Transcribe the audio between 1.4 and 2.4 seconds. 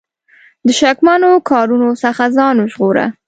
کارونو څخه